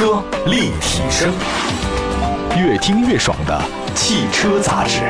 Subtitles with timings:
[0.00, 1.30] 车立体声，
[2.56, 3.62] 越听越爽的
[3.94, 5.02] 汽车杂志。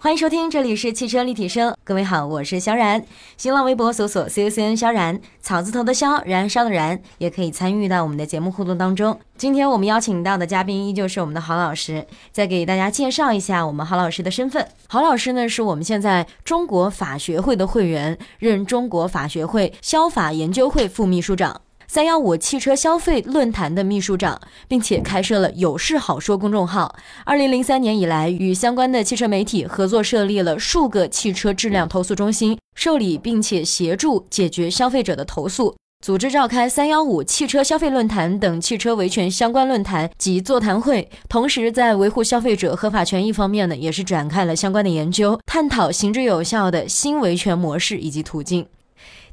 [0.00, 1.72] 欢迎收听，这里是汽车立体声。
[1.84, 3.00] 各位好，我是萧然。
[3.36, 9.16] 新浪微博搜索 “CUCN 萧然”，草字头的萧，燃烧的燃，也可以参与到我们的节目互动当中。
[9.36, 14.66] 今天我们邀请到的嘉宾依旧是我们的郝老师，再给大家介绍一下我们郝老师的身份。
[14.88, 21.60] 郝老师呢，是我们现在中国法学会的会员，任中国法学会消法研究会副秘书长。
[21.90, 26.94] 三幺五汽车消费论坛的秘书长，并且开设了“有事好说”公众号。
[27.24, 41.08] 二零零三年以来，与相关的汽车媒体合作设立了数个汽车质量投诉中心，受理并且协助解决消费者的投诉，组织召开“三幺五汽车消费论坛”等汽车维权相关论坛及座谈会。
[41.26, 48.66] 同时，在维护消费者合法权益方面呢，也是展开了相关的研究，探讨行之有效的新维权模式以及途径。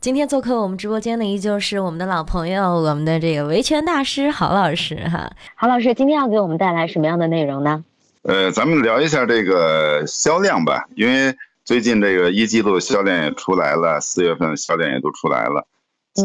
[0.02, 5.32] 今天做客我们直播间的依旧是我们的老朋友，我们的这个维权大师郝老师哈。
[5.56, 7.84] 郝老师今天要给我们带来什么样的内容呢？
[8.22, 15.66] 呃，咱们聊一下这个销量吧，因为最近这个一季度销量也出来了，四月份销量也都出来了，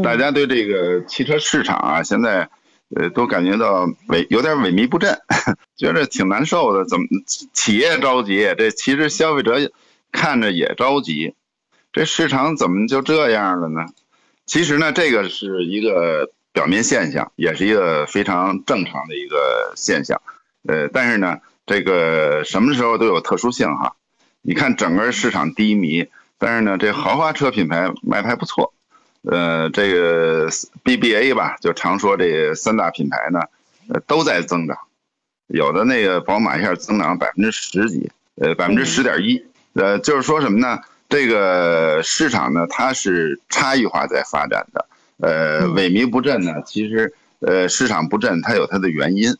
[0.02, 2.48] 大家对这个汽车市场啊，现在
[2.96, 5.18] 呃都感觉到萎有点萎靡不振，
[5.76, 6.84] 觉得挺难受的。
[6.84, 7.06] 怎么
[7.54, 9.56] 企业着急，这其实消费者
[10.12, 11.34] 看着也着急。
[11.92, 13.86] 这市场怎么就这样了呢？
[14.46, 20.20] 其实呢，这个是一个表面现象，也是一个非常正常的一个现象。
[20.66, 23.94] 呃，但是呢，这个什么时候都有特殊性哈。
[24.42, 26.06] 你看整个市场低迷，
[26.38, 28.72] 但是呢，这豪华车品牌卖的还不错。
[29.22, 30.48] 呃，这个
[30.84, 33.40] BBA 吧，就常说这三大品牌呢，
[33.88, 34.76] 呃，都在增长。
[35.48, 39.44] 有的那个宝马一下增长百分之十几，呃，百分之十点一。
[39.74, 40.78] 呃，就是说什么呢？
[41.10, 44.86] 这个市场呢，它是差异化在发展的，
[45.18, 49.36] 呃，萎靡不振呢，其实呃，市场不振它有它的原因，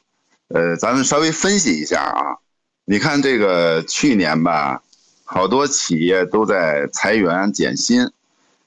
[0.48, 2.38] 呃，咱们稍微分析一下啊，
[2.84, 4.82] 你看这个去年吧，
[5.24, 8.10] 好多企业都在裁员减薪，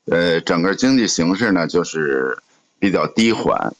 [0.05, 2.37] 呃，整个经济形势呢就是
[2.79, 3.75] 比较低缓，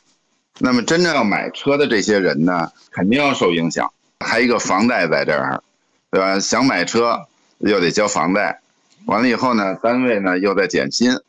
[0.59, 5.63] 那么真正要买车的这些人呢，肯定要受影响，还一个房贷在这儿，
[6.11, 6.37] 对吧？
[6.41, 7.25] 想买车
[7.59, 8.59] 又得交房贷。
[9.05, 11.19] 完了以后呢，单位呢又在减薪，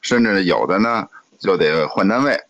[0.00, 1.06] 甚至有的呢
[1.38, 2.40] 就得换单位，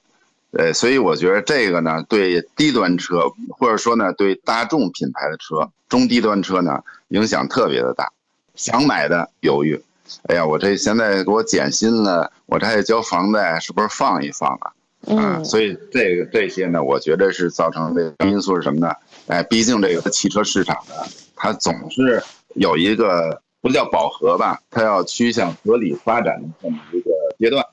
[0.53, 8.09] 呃，所以我觉得这个呢对低端车或者说呢对大众品牌的车、中低端车呢影响特别的大。
[8.55, 9.83] 想买的犹豫，
[10.29, 14.73] 哎呀，我这现在给我减薪了，我这还得交房贷，是不是放一放啊？
[15.07, 18.93] 嗯，所以这个这些呢，我觉得是造成这个因素是什么呢？
[19.27, 20.95] 哎，毕竟这个汽车市场呢，
[21.37, 22.23] 它总是
[22.55, 23.43] 有一个。
[23.63, 27.65] 不叫饱和吧，它要趋向合理发展的这么一个阶段。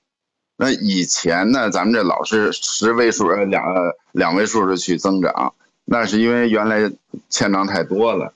[0.55, 3.63] 那以前呢，咱们这老是十位数呃、两
[4.11, 5.53] 两位数的去增长，
[5.85, 6.91] 那是因为原来
[7.29, 8.33] 欠账太多了。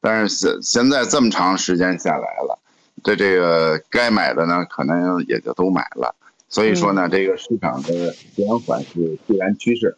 [0.00, 2.58] 但是现现在这么长时间下来了，
[3.02, 6.14] 这这个该买的呢，可能也就都买了。
[6.48, 9.96] 所以说呢，这个市场的减缓是必然趋势，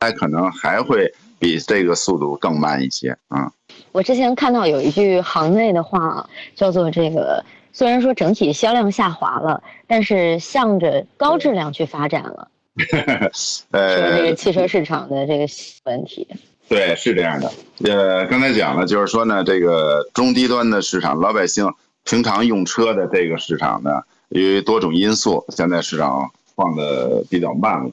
[0.00, 3.50] 它可能还会比这个速度更慢一些啊。
[3.92, 12.48] 我之前看到有一句行内的话，叫做“这个虽然说整体销量下滑了，但是向着高质量去发展了
[13.72, 15.46] ”。呃，这个汽车市场的这个
[15.84, 16.26] 问题。
[16.68, 17.52] 对，是这样的。
[17.84, 21.72] 呃，刚才讲了，就是说呢，这个中低端的市场，老百姓
[22.04, 27.90] 平常用车的这个市场呢，由于多种因素，现在市场放的比较慢了。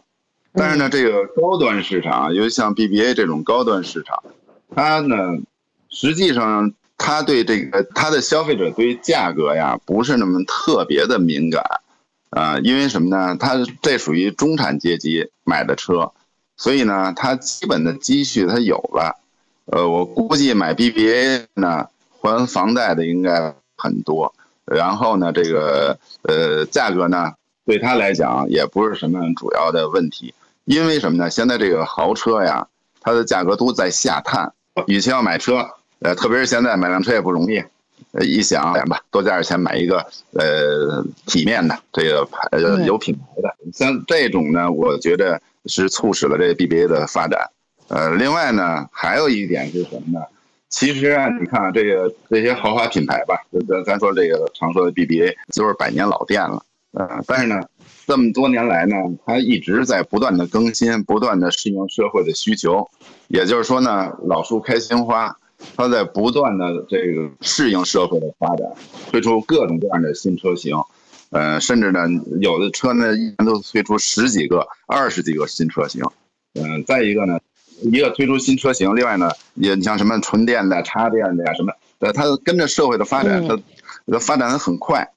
[0.53, 4.23] 但是呢，这个高端市场，尤其像 BBA 这种高端市场，
[4.75, 5.15] 它呢。
[5.95, 11.63] 实际上，它对这个它的消费者对价格呀不是那么特别的敏感，
[12.31, 13.37] 啊，因为什么呢？
[13.39, 16.11] 他这属于中产阶级买的车，
[16.57, 19.19] 所以呢，他基本的积蓄他有了，
[19.65, 24.33] 呃，我估计买 BBA 呢还房贷的应该很多，
[24.65, 27.33] 然后呢，这个呃价格呢
[27.67, 30.33] 对他来讲也不是什么主要的问题，
[30.65, 31.29] 因为什么呢？
[31.29, 32.67] 现在这个豪车呀，
[33.01, 34.53] 它的价格都在下探，
[34.87, 35.67] 与其要买车。
[35.99, 37.63] 呃，特别是现在买辆车也不容易，
[38.11, 47.49] 呃，一想吧，多加点钱买一个呃体面的这个牌呃有品牌的，像这种呢，我觉得是促使了这个 BBA 的发展。
[47.87, 50.25] 呃，另外呢，还有一点是什么呢？
[50.69, 53.35] 其实啊，你看这个这些豪华品牌吧，
[53.69, 57.61] 咱咱说这个常说的 BBA 就是百年老店了，呃，但是呢，
[58.07, 58.95] 这么多年来呢，
[59.25, 62.89] 它一直在不断的更新，不断的适应社会的需求，
[63.27, 65.35] 也就是说呢，老树开新花。
[65.77, 68.67] 它在不断的这个适应社会的发展，
[69.09, 70.75] 推出各种各样的新车型，
[71.29, 72.01] 呃，甚至呢，
[72.41, 76.03] 有的车呢一年都推出十几个、二十几个新车型。
[76.55, 77.39] 嗯，再一个呢，
[77.81, 83.57] 一个推出新车型，另外呢，也你像什么纯电的、插电的呀什么，呃，它跟着社会的发展，它
[84.11, 85.09] 它发展的很快。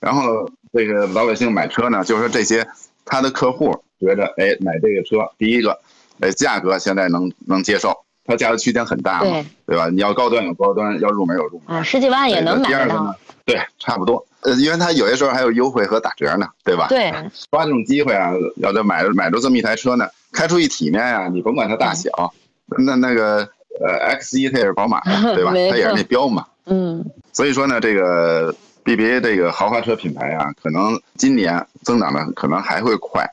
[0.00, 2.66] 然后这个老百姓买车呢，就是说这些
[3.04, 5.78] 他的客户觉得，哎，买这个车，第一个，
[6.20, 9.88] 哎，价格现在能能接受，它价格区间很大嘛，对吧？
[9.90, 13.14] 你要高端有高端，要入门有入门，啊，十几万也能买到。
[13.44, 14.24] 对，差不多。
[14.42, 16.86] 呃，因为它有些时候还有优惠和打折呢，对吧？
[16.88, 17.12] 对，
[17.50, 22.32] 抓这种机会啊，要这买买着这么一台车呢，开出一体面呀，你甭管它大小，
[22.78, 23.48] 那那个
[23.80, 25.00] 呃，X 一它也是宝马，
[25.34, 25.50] 对吧？
[25.52, 26.46] 它也是那标嘛。
[26.66, 27.04] 嗯。
[27.32, 33.32] 所以说呢，这个 BBA 这个豪华车品牌啊，可能今年增长的可能还会快，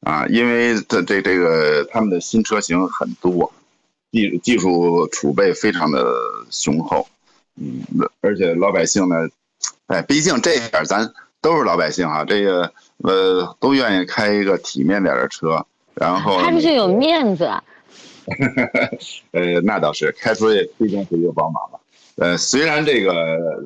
[0.00, 3.52] 啊，因为这这这个他们的新车型很多，
[4.12, 6.04] 技技术储备非常的
[6.50, 7.06] 雄厚，
[7.60, 7.82] 嗯，
[8.20, 9.28] 而且老百姓呢。
[9.86, 15.64] 哎，毕竟这点咱都是老百姓啊，这个呃都愿意开一个体面点的车，
[15.94, 17.44] 然后开出去有面子。
[19.30, 21.78] 呃，那倒是，开出去毕竟是一个宝马嘛。
[22.16, 23.12] 呃，虽然这个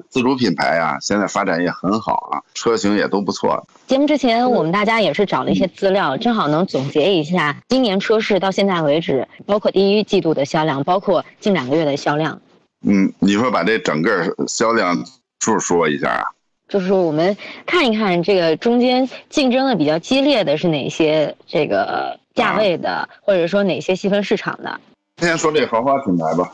[0.09, 3.67] 自主品牌啊，现在发展也很好啊，车型也都不错。
[3.87, 12.41] 节目之前我们大家也是找了一些资料，正好能总结一下今年车市到现在为止，包括第一季度的销量，包括近两个月的销量。
[12.87, 14.97] 嗯，你说把这整个销量。
[15.43, 16.25] 数说一下啊，
[16.69, 24.79] 就是说我们看一看这个中间竞争的比较激烈的是哪些这个价位的，或者说哪些细分市场的。
[25.17, 26.53] 先说这豪华品牌吧，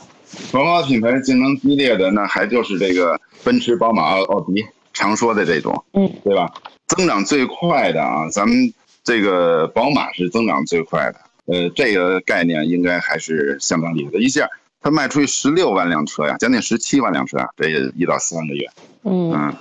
[0.51, 6.51] 豪华品牌竞争激烈的那还就是这个奔驰、宝马、奥奥迪，常说的这种，嗯，对吧？
[6.87, 14.47] 增长最快的啊，咱们这个宝马是增长最快的，呃，这个概念应该还是相当厉害的，一下。
[14.79, 18.69] 它卖出去十六万辆车呀，将近十七万辆车啊，这一到三个月。
[19.03, 19.53] 嗯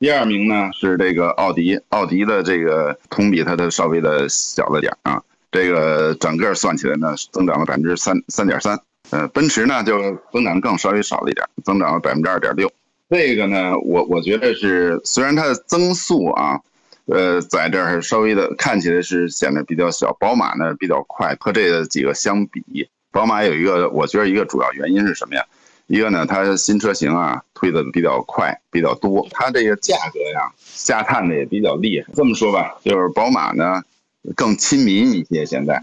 [0.00, 5.22] 第二名呢是这个奥迪，奥迪的这个同比它的稍微的小了点啊，
[5.52, 8.80] 这个整个算起来呢增长了百分之三三点三。
[9.10, 12.70] 呃，奔驰呢就增长更稍微少了一点，增长了百分之二点六。
[13.10, 16.60] 这个呢，我我觉得是虽然它的增速啊，
[17.06, 22.88] 呃，在这儿稍微的看起来是显得比较小，宝马呢比较快，和这几个相比。
[23.12, 25.44] 宝马有一个，我觉得一个主要原因是什么呀？
[25.86, 32.06] 一个呢，它新车型啊推的比较快，比较多，它这个价格呀下探的也比较厉害。
[32.14, 33.82] 这么说吧，就是宝马呢
[34.34, 35.82] 更亲民一些现在，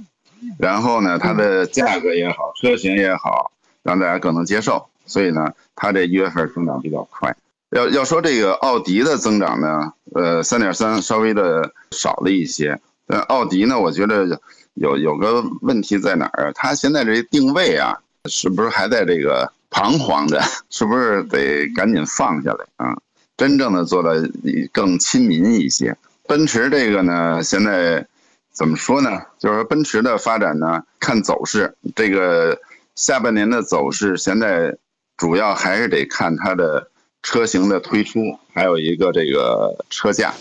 [0.61, 3.51] 然后呢它的价格也好，车型也好，
[3.83, 7.35] 让大家更能接受，所以呢它这一月份增长比较快。
[7.71, 12.79] 要要说这个奥迪的增长呢，呃，三点三稍微的少了一些。
[13.07, 14.39] 但，奥迪呢，我觉得。
[14.75, 16.51] 有有个问题在哪儿啊？
[16.55, 17.99] 它现在这定位啊，
[18.29, 20.41] 是不是还在这个彷徨着？
[20.71, 22.97] 是不是得赶紧放下来啊？
[23.35, 24.31] 真正的做的
[24.71, 25.97] 更亲民一些。
[26.25, 28.07] 奔驰这个呢，现在
[28.51, 29.21] 怎么说呢？
[29.39, 32.59] 就是说奔驰的发展呢，看走势，这个
[32.95, 34.77] 下半年的走势，现在
[35.15, 36.89] 主要还是得看它的
[37.23, 40.33] 车型的推出，还有一个这个车价，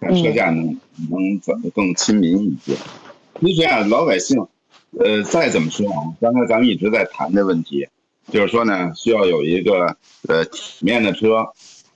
[0.00, 0.80] 看车价能
[1.10, 2.76] 能怎么更亲民一些。
[3.40, 4.46] 其实啊，老百姓，
[4.98, 7.86] 呃，再怎么说啊，刚才咱们一直在谈的问题，
[8.32, 9.96] 就是说呢，需要有一个
[10.26, 11.46] 呃体面的车，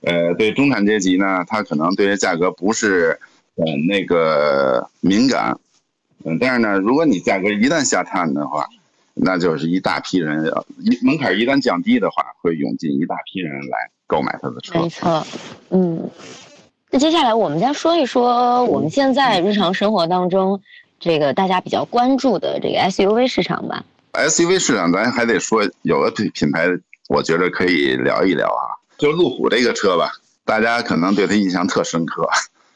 [0.01, 3.19] 呃，对中产阶级呢，他可能对这价格不是
[3.55, 5.57] 很那个敏感，
[6.23, 8.67] 嗯，但是呢，如果你价格一旦下探的话，
[9.13, 14.79] 那就是一大批人，一门槛一旦降低的话，会涌进一大批人来购买他的车。
[14.79, 15.25] 没错，
[15.69, 16.09] 嗯，
[16.89, 20.61] 那接下来我们再说一说我们现在日常生活当中。
[20.99, 23.83] 这个大家比较关注的这个 SUV 市场吧
[24.13, 26.65] ，SUV 市场咱还得说有个品品牌，
[27.09, 30.09] 我觉得可以聊一聊啊，就路虎这个车吧，
[30.45, 32.25] 大家可能对它印象特深刻，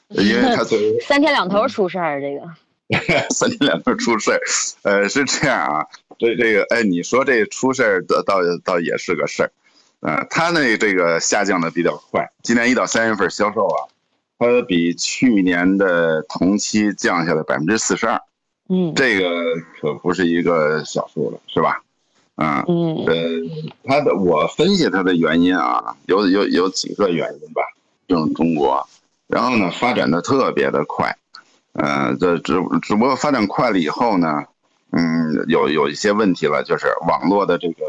[0.15, 0.63] 因为他
[1.05, 2.47] 三天两头出事儿，这个
[3.29, 4.39] 三天两头出事儿，
[4.83, 5.85] 呃，是这样啊，
[6.17, 9.51] 这这个哎，你说这出事儿倒倒倒也是个事儿，
[9.99, 13.87] 呃，它那这个下降的比较快，今年一到三月份销售啊。
[14.39, 18.21] 它比去年的同期降下来百分之四十二，
[18.69, 19.29] 嗯，这个
[19.81, 21.81] 可不是一个小数了，是吧？
[22.35, 23.15] 嗯嗯，呃，
[23.83, 27.63] 它的我分析它的原因啊，有有有几个原因吧。
[28.05, 28.87] 用中国，
[29.27, 31.17] 然后呢发展的特别的快，
[31.73, 34.45] 呃，这只只不过发展快了以后呢，
[34.91, 37.83] 嗯，有有一些问题了，就是网络的这个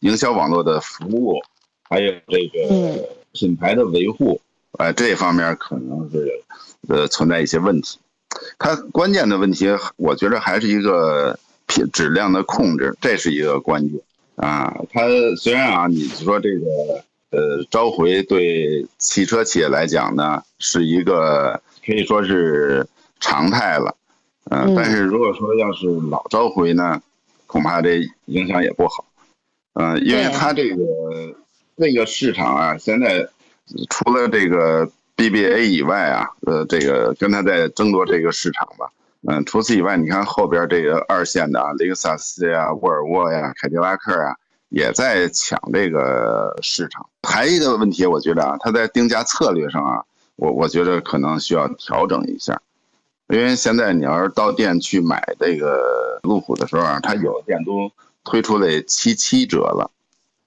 [0.00, 1.40] 营销网络的服务，
[1.88, 4.40] 还有这个品牌的维护。
[4.78, 6.42] 呃，这方面可能是，
[6.88, 7.98] 呃，存在一些问题。
[8.58, 14.00] 它关键的问题，我觉得还是一个品质量的控制，这是一个关键
[14.36, 14.74] 啊。
[14.90, 15.02] 它
[15.36, 22.86] 虽然啊，你说这个呃召回对汽车企业来讲呢，是一个可以说是
[23.18, 23.96] 常态了。
[24.50, 27.00] 嗯，但是如果说要是老召回呢，
[27.46, 29.04] 恐怕这影响也不好。
[29.74, 30.84] 嗯，因为它这个
[31.76, 33.26] 那个市场啊，现在
[33.88, 34.86] 除了这个
[35.16, 38.90] BBA 以外啊，呃，这个跟他在争夺这个市场吧。
[39.26, 44.36] 嗯，除此以外，你看后边这个二线的啊，雷克萨斯呀、沃尔沃呀、凯迪拉克啊，
[44.72, 47.06] 也在抢这个市场。
[47.22, 50.02] 还一个问题，我觉得啊，它在定价策略上啊，
[50.36, 52.60] 我我觉得可能需要调整一下。
[53.28, 57.90] 因为现在你要是到店去买这个路虎的时候啊，它有的店都
[58.24, 59.90] 推出了七七折了。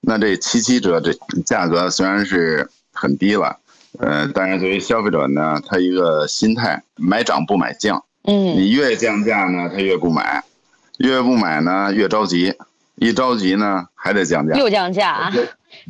[0.00, 1.12] 那这七七折这
[1.44, 3.58] 价格虽然是很低了，
[3.98, 8.04] 呃，但是作为消费者呢，他一个心态买涨不买降。
[8.24, 10.44] 嗯，你越降价呢，他越不买，
[10.98, 12.54] 越不买呢越着急，
[12.96, 15.32] 一着急呢还得降价，又降价，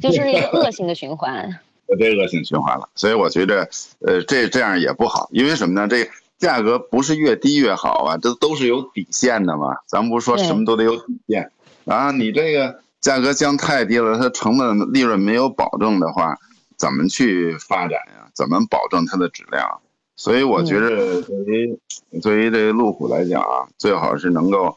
[0.01, 1.59] 就是一个恶性的循环。
[1.99, 3.69] 这恶性循环了，所以我觉得，
[4.01, 5.87] 呃，这这样也不好，因为什么呢？
[5.87, 9.77] 这价格不是越低越好啊，这都是有底线的嘛。
[9.87, 11.53] 咱不是说什么都得有底线
[11.85, 16.37] 啊，你这个价格降太低了，它成本利润没有保证的话，
[16.77, 18.29] 怎么去发展呀？
[18.35, 19.79] 怎么保证它的质量？
[20.17, 21.79] 所以我觉得，对于
[22.21, 24.77] 对于这个路虎来讲啊，最好是能够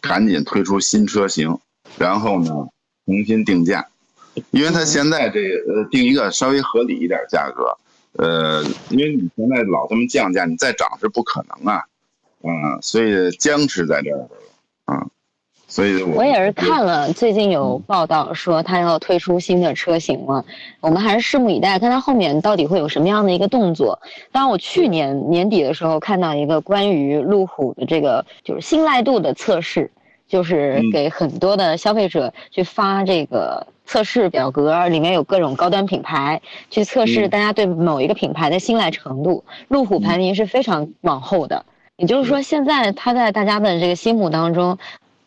[0.00, 1.58] 赶紧推出新车型，
[1.98, 2.68] 然后呢
[3.06, 3.86] 重新定价，
[4.50, 7.76] 因为它现在这呃定一个稍微合理一点价格，
[8.12, 11.84] 呃，因为你现在老这么降价，你再涨是不可能啊，
[12.42, 14.28] 嗯，所以僵持在这儿，
[15.70, 20.44] 所以我也是看了最近有报道说他要推出新的车型了，
[20.80, 24.00] 我们还是拭目以待，看他后面到底会有什么样的一个动作。
[24.32, 29.88] 当然，我去年年底的时候看到一个关于路虎的这个就是信赖度的测试，
[30.26, 39.44] 就是给很多的消费者去发这个测试表格，里面有各种高端品牌去测试大家对某一个品牌的信赖程度。
[39.68, 41.64] 路虎排名是非常往后的，
[41.96, 44.76] 也就是说现在它在大家的这个心目当中。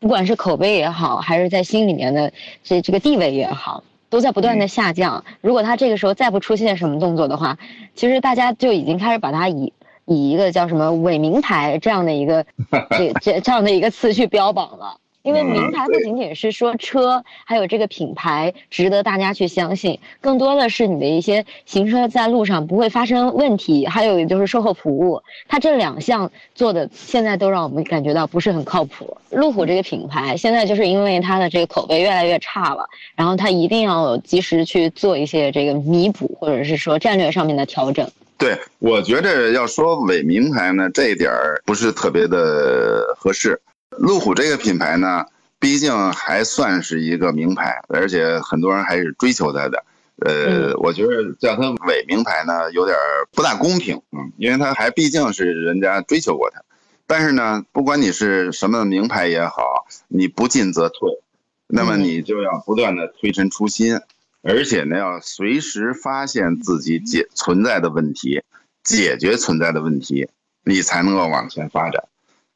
[0.04, 5.24] 不管是口碑也好，还是在心里面的这这个地位也好，都在不断的下降。
[5.40, 7.58] 如果他这个时候再不出现什么动作的话，
[7.96, 9.72] 其实大家就已经开始把他以
[10.04, 12.46] 以一个叫什么伪名牌这样的一个
[12.92, 14.98] 这这这样的一个词去标榜了。
[15.24, 29.18] 因为名牌不仅仅是说车，还有这个品牌值得大家去相信，更多的是你的一些行车在路上不会发生问题，还有就是售后服务，它这两项做的现在都让我们感觉到不是很靠谱。
[29.32, 38.06] 路虎这个品牌现在就是因为它的这个口碑越来越差了，然后它一定要及时去做一些这个弥补，或者是说战略上面的调整。
[38.38, 43.58] 对，我觉得要说伪名牌呢，这一点儿不是特别的合适。
[43.98, 45.26] 路虎这个品牌呢，
[45.60, 49.84] 毕竟还算是一个名牌，而且很多人还是追求它的。
[50.18, 52.96] 呃，我觉得叫它伪名牌呢，有点
[53.32, 56.62] 不大公平，嗯，因为它还毕竟是人家追求过它。
[57.08, 61.22] 但是呢，不管你是什么名牌也好，你不进则退，
[61.68, 64.00] 那么你就要不断的推陈出新，
[64.42, 68.44] 而且呢，要随时发现自己解存在的问题，
[68.84, 70.30] 解决存在的问题，
[70.64, 72.06] 你才能够往前发展。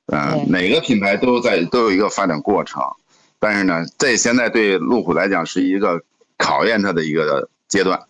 [0.07, 2.81] 嗯，每个品牌都在都有一个发展过程，
[3.39, 6.01] 但是呢，这现在对路虎来讲是一个
[6.37, 8.01] 考验它的一个阶段，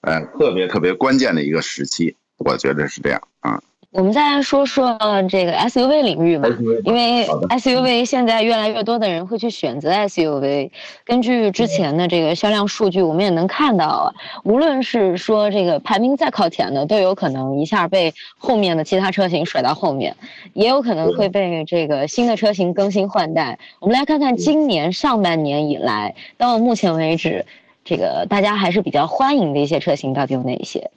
[0.00, 3.62] 呃，特别特别关键的一个时期，我觉得是这样啊。
[3.92, 6.48] 我们再来说说这个 SUV 领域吧，
[6.82, 10.70] 因为 SUV 现在越来越多的人会去选择 SUV。
[11.04, 20.16] 根据之前的这个销量数据，我们也能看到，无论是说这个排名再靠前的，都有可能一下被后面的其他车型甩到后面，
[20.54, 23.58] 也有可能会被这个新的车型更新换代。
[23.78, 27.44] 我们来看看今年上半年以来到目前为止，
[27.84, 30.90] 这个大家还是比较欢迎的一些车型到底有哪些？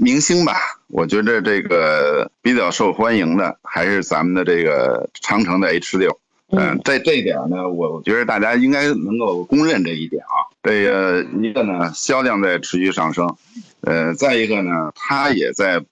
[0.00, 0.54] 明星吧，
[0.88, 6.18] 我觉得这个比较受欢迎的还是咱们的这个长城的 H 六。
[6.50, 10.52] 嗯，在这一点呢，我觉得大家应该能够公认这一点啊。
[10.62, 13.34] 这个一个呢，销量在持续上升，
[13.80, 15.82] 呃，再一个呢，它也在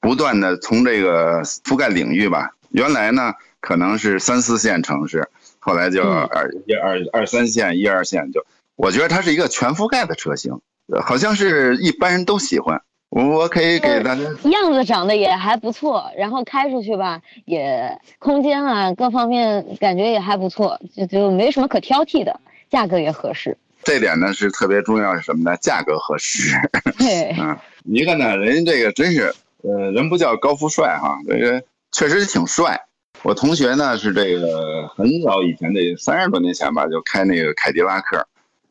[0.00, 2.54] 不断的从这个覆盖领域吧。
[2.70, 5.28] 原来呢，可能是三四线城市，
[5.58, 8.46] 后来就二一二二三线、一二线，就
[8.78, 10.60] 我觉得它是一个全覆盖的车型，
[11.02, 12.80] 好像是一般人都喜欢。
[13.10, 22.38] 我我可以给大家样子长得也还不错，然后开出去吧，也空间啊各方面感觉也还不错，就就没什么可挑剔的，
[22.70, 23.58] 价格也合适。
[23.82, 25.56] 这点呢是特别重要，是什么呢？
[25.56, 26.56] 价格合适。
[26.98, 32.80] 对， 嗯，一个呢，人家这个真是，呃，人不叫高富帅哈，这个确实挺帅。
[33.24, 38.28] 我同学呢是这个很早以前的三十多年前吧，就开那个凯迪拉克，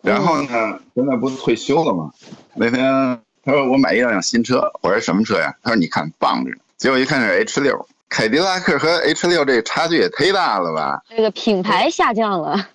[0.08, 2.12] 然后呢，现在不是退休了吗？
[2.56, 5.54] 那天他说我买一辆新车，我说什么车呀？
[5.62, 6.58] 他说你看棒着呢。
[6.78, 11.02] 结果一看是 H 六，凯迪拉克和 H 六这差距也忒大了吧？
[11.10, 12.70] 这个品牌下降了。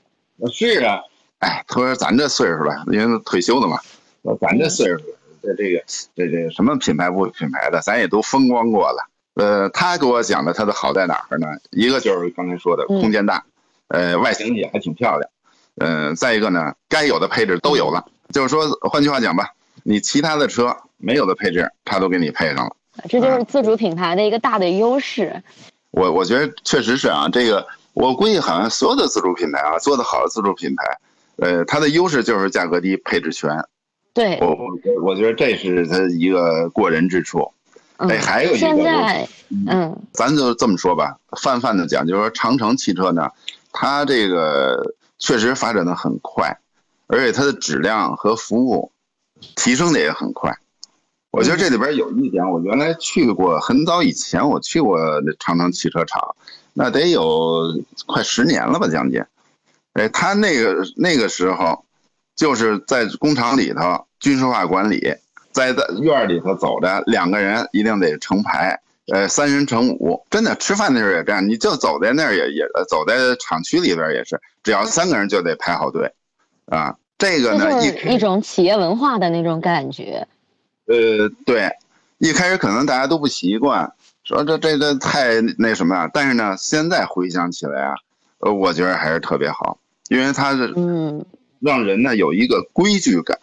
[0.52, 1.00] 是啊，
[1.38, 3.78] 哎，他说咱这岁数了，因为退休了嘛，
[4.40, 4.98] 咱这岁数，
[5.42, 5.82] 这这个
[6.16, 9.06] 这这什么品牌不品牌的，咱也都风光过了。
[9.34, 11.46] 呃，他给我讲的他的好在哪儿呢？
[11.70, 13.44] 一个就是刚才说的空间大，
[13.88, 15.30] 呃，外形也还挺漂亮。
[15.76, 18.04] 嗯，再一个呢，该有的配置都有了。
[18.32, 19.50] 就是说，换句话讲吧，
[19.82, 22.76] 你其他的车没有的配置，它都给你配上了。
[23.08, 25.42] 这就是自主品牌的一个大的优势。
[25.90, 30.98] 我我觉得确实是啊，这个我估计好像所有的自主品牌啊，做的好的自主品牌，
[31.36, 33.50] 呃，它的优势就是价格低、配置全。
[34.14, 37.50] 对，我我我觉得这是它一个过人之处。
[37.96, 39.28] 哎，还有一个，现在，
[39.68, 43.30] 嗯，咱就这么说吧，泛泛的讲，就是说长城汽车呢，
[43.72, 46.58] 它这个确实发展的很快，
[47.06, 48.90] 而且它的质量和服务
[49.54, 50.58] 提升的也很快。
[51.30, 54.98] 我觉得这里边有一点，我原来去过，很早以前我去过
[55.38, 56.34] 长城汽车厂，
[56.74, 57.62] 那得有
[58.06, 59.24] 快十年了吧，将近。
[59.92, 61.84] 哎，他那个那个时候，
[62.34, 65.14] 就是在工厂里头军事化管理。
[65.52, 68.80] 在在院里头走着，两个人一定得成排，
[69.12, 71.46] 呃，三人成五，真的吃饭的时候也这样。
[71.46, 76.12] 你就走在那儿也也，走在厂区里边也是，只要三个人就得排好队，
[76.66, 80.26] 啊，这个呢，一一种企业文化的那种感觉。
[80.86, 81.70] 呃，对，
[82.18, 83.92] 一开始可能大家都不习惯，
[84.24, 87.94] 说这这这太那什么啊，但是呢，现在回想起来啊，
[88.38, 89.78] 呃，我觉得还是特别好，
[90.08, 91.24] 因为它是嗯，
[91.60, 93.38] 让人呢有一个规矩感。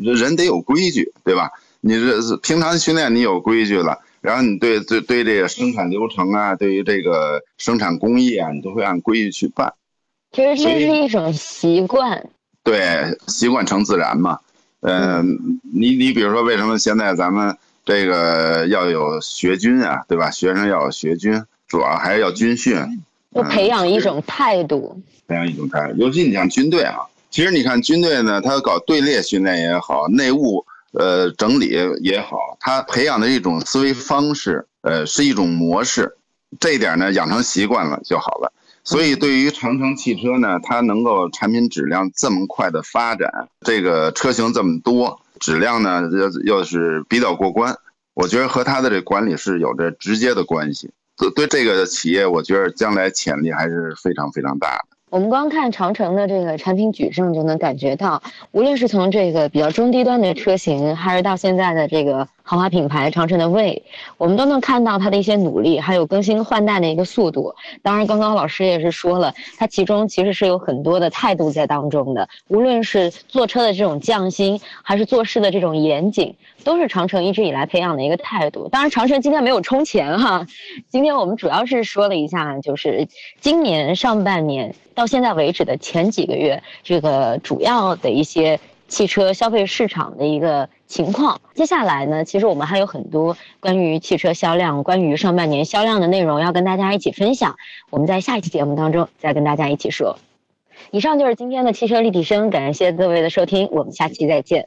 [0.00, 1.50] 人得有规矩，对吧？
[1.80, 9.74] 你这平常训练你有规矩了，然后你对对对这个生产流程啊，对于这个生产工艺啊，你都会按规矩去办。
[10.32, 12.28] 其实这是一种习惯。
[12.62, 14.38] 对，习惯成自然嘛。
[14.80, 20.30] 嗯，你你比如说，为什么现在咱们这个要有学军啊，对吧？
[20.30, 22.76] 学生要有学军，主要还是要军训，
[23.34, 25.00] 就培养一种态度。
[25.26, 26.98] 培养一种态度，尤其你像军队啊。
[27.30, 36.16] 其实你看军队呢，他搞队列训练也好，内务呃整理也好，他培养的一种思维方式，呃是一种模式，
[36.60, 38.52] 这一点呢养成习惯了就好了。
[38.88, 47.76] 所以对于长城汽车呢，它能够产品质量这么快的发展，这个车型这么多，质量呢又又是比较过关，
[48.14, 50.90] 我觉得和它的这管理是有着直接的关系。
[51.18, 54.87] 对对这个企业，我觉得将来潜力还是非常非常大的。
[55.10, 63.82] 我们光看长城的这个产品矩阵，就能感觉到，无论是从这个比较中低端的车型，还是到现在的这个豪华品牌长城的魏，
[64.18, 67.54] 我们都能看到它的一些努力，还有更新换代的一个速度。
[67.82, 76.34] 当然，刚刚老师也是说了，它其中其实是有很多的态度在当中的，无论是坐车的这种匠心，还是做事的这种严谨。
[76.64, 78.68] 都是长城一直以来培养的一个态度。
[78.68, 80.46] 当然，长城今天没有充钱哈。
[80.90, 83.08] 今天我们主要是说了一下，就是
[83.40, 88.58] 今年上半年到现在为止的前几个月，这个主要的一些
[88.88, 91.40] 汽车消费市场的一个情况。
[91.54, 97.54] 接下来呢，其实我们还有很多关于汽车销量、关于上半年销量的内容要跟大家一起分享。
[97.90, 100.18] 我们在下一期节目当中再跟大家一起说。
[100.90, 104.66] 以上就是今天的汽车立体声，感谢各位的收听，我们下期再见。